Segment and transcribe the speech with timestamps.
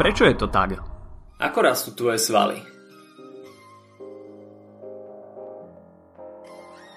[0.00, 0.80] Prečo je to tak?
[1.36, 2.56] Ako rastú tvoje svaly?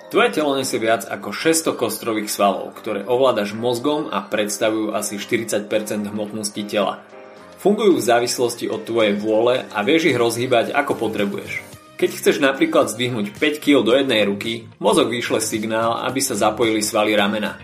[0.08, 5.68] Tvoje telo nesie viac ako 600 kostrových svalov, ktoré ovládaš mozgom a predstavujú asi 40%
[6.16, 7.04] hmotnosti tela.
[7.60, 11.60] Fungujú v závislosti od tvojej vôle a vieš ich rozhýbať ako potrebuješ.
[12.00, 16.80] Keď chceš napríklad zdvihnúť 5 kg do jednej ruky, mozog vyšle signál, aby sa zapojili
[16.80, 17.60] svaly ramena.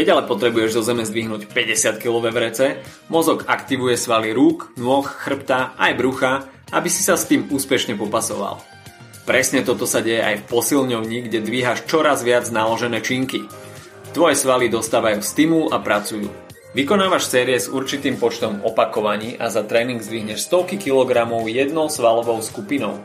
[0.00, 2.80] Keď ale potrebuješ zo zeme zdvihnúť 50 kg vrece,
[3.12, 8.64] mozog aktivuje svaly rúk, nôh, chrbta aj brucha, aby si sa s tým úspešne popasoval.
[9.28, 13.44] Presne toto sa deje aj v posilňovni, kde dvíhaš čoraz viac naložené činky.
[14.16, 16.32] Tvoje svaly dostávajú stimul a pracujú.
[16.72, 23.04] Vykonávaš série s určitým počtom opakovaní a za tréning zdvihneš stovky kilogramov jednou svalovou skupinou.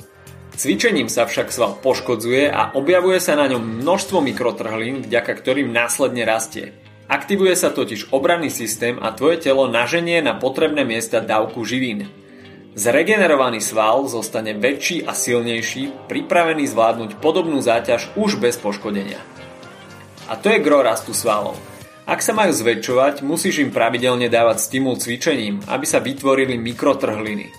[0.55, 6.23] Cvičením sa však sval poškodzuje a objavuje sa na ňom množstvo mikrotrhlín, vďaka ktorým následne
[6.23, 6.84] rastie.
[7.05, 12.09] Aktivuje sa totiž obranný systém a tvoje telo naženie na potrebné miesta dávku živín.
[12.75, 19.21] Zregenerovaný sval zostane väčší a silnejší, pripravený zvládnuť podobnú záťaž už bez poškodenia.
[20.27, 21.55] A to je gro rastu svalov.
[22.05, 27.49] Ak sa majú zväčšovať, musíš im pravidelne dávať stimul cvičením, aby sa vytvorili mikrotrhliny.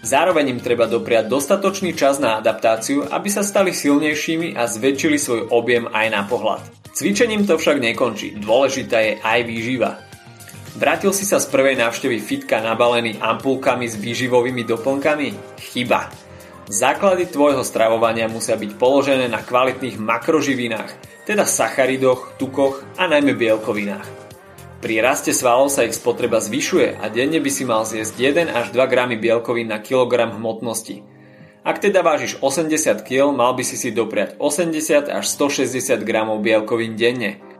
[0.00, 5.40] Zároveň im treba dopriať dostatočný čas na adaptáciu, aby sa stali silnejšími a zväčšili svoj
[5.52, 6.79] objem aj na pohľad.
[6.90, 9.90] Cvičením to však nekončí, dôležitá je aj výživa.
[10.78, 15.58] Vrátil si sa z prvej návštevy fitka nabalený ampulkami s výživovými doplnkami?
[15.58, 16.10] Chyba.
[16.70, 20.90] Základy tvojho stravovania musia byť položené na kvalitných makroživinách,
[21.26, 24.06] teda sacharidoch, tukoch a najmä bielkovinách.
[24.80, 28.66] Pri raste svalov sa ich spotreba zvyšuje a denne by si mal zjesť 1 až
[28.72, 31.04] 2 gramy bielkovín na kilogram hmotnosti.
[31.60, 36.96] Ak teda vážiš 80 kg, mal by si si dopriať 80 až 160 gramov bielkovín
[36.96, 37.36] denne–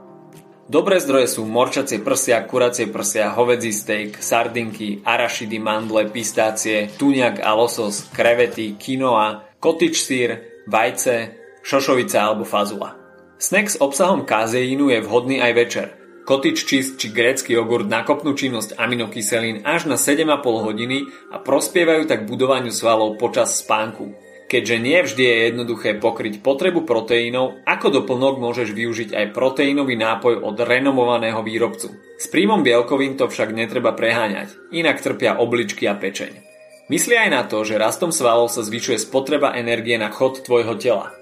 [0.70, 7.58] Dobré zdroje sú morčacie prsia, kuracie prsia, hovedzí steak, sardinky, arašidy, mandle, pistácie, tuňak a
[7.58, 11.34] losos, krevety, quinoa, kotič sír, vajce,
[11.66, 12.94] šošovica alebo fazula.
[13.42, 15.99] Snack s obsahom kazeínu je vhodný aj večer.
[16.28, 22.28] Kotič cheese či grécky jogurt nakopnú činnosť aminokyselín až na 7,5 hodiny a prospievajú tak
[22.28, 24.12] budovaniu svalov počas spánku.
[24.50, 30.42] Keďže nie vždy je jednoduché pokryť potrebu proteínov, ako doplnok môžeš využiť aj proteínový nápoj
[30.42, 31.94] od renomovaného výrobcu.
[32.18, 36.42] S príjmom bielkovín to však netreba preháňať, inak trpia obličky a pečeň.
[36.90, 41.14] Myslí aj na to, že rastom svalov sa zvyšuje spotreba energie na chod tvojho tela.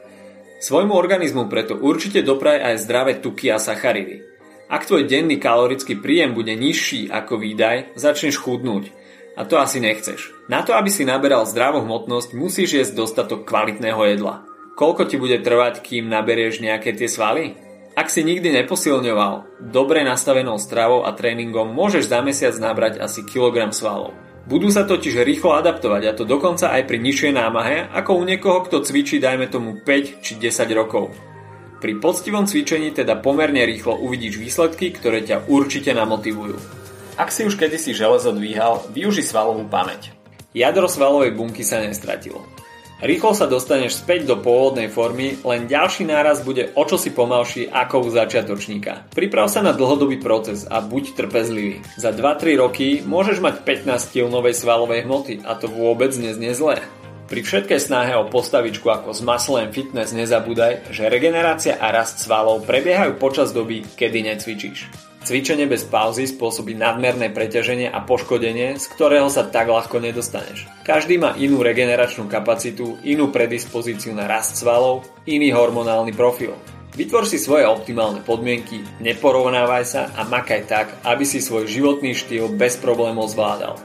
[0.65, 4.25] Svojmu organizmu preto určite dopraj aj zdravé tuky a sacharidy.
[4.69, 8.93] Ak tvoj denný kalorický príjem bude nižší ako výdaj, začneš chudnúť
[9.39, 10.35] a to asi nechceš.
[10.51, 14.43] Na to, aby si naberal zdravú hmotnosť, musíš jesť dostatok kvalitného jedla.
[14.75, 17.55] Koľko ti bude trvať, kým naberieš nejaké tie svaly?
[17.95, 23.71] Ak si nikdy neposilňoval, dobre nastavenou stravou a tréningom môžeš za mesiac nabrať asi kilogram
[23.71, 24.15] svalov.
[24.47, 28.65] Budú sa totiž rýchlo adaptovať a to dokonca aj pri nižšej námahe, ako u niekoho,
[28.67, 31.28] kto cvičí dajme tomu 5 či 10 rokov.
[31.79, 36.59] Pri poctivom cvičení teda pomerne rýchlo uvidíš výsledky, ktoré ťa určite namotivujú.
[37.15, 40.11] Ak si už kedysi železo dvíhal, využi svalovú pamäť.
[40.51, 42.43] Jadro svalovej bunky sa nestratilo.
[42.99, 48.03] Rýchlo sa dostaneš späť do pôvodnej formy, len ďalší náraz bude o čosi pomalší ako
[48.03, 49.15] u začiatočníka.
[49.15, 51.79] Priprav sa na dlhodobý proces a buď trpezlivý.
[51.95, 56.83] Za 2-3 roky môžeš mať 15 kg novej svalovej hmoty a to vôbec neznie zlé.
[57.29, 62.65] Pri všetkej snahe o postavičku ako s Muscle Fitness nezabúdaj, že regenerácia a rast svalov
[62.65, 64.89] prebiehajú počas doby, kedy necvičíš.
[65.29, 70.65] Cvičenie bez pauzy spôsobí nadmerné preťaženie a poškodenie, z ktorého sa tak ľahko nedostaneš.
[70.89, 76.57] Každý má inú regeneračnú kapacitu, inú predispozíciu na rast svalov, iný hormonálny profil.
[76.97, 82.49] Vytvor si svoje optimálne podmienky, neporovnávaj sa a makaj tak, aby si svoj životný štýl
[82.57, 83.77] bez problémov zvládal.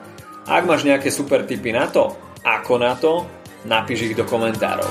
[0.48, 3.24] Ak máš nejaké super tipy na to, ako na to,
[3.66, 4.88] napíš ich do komentárov.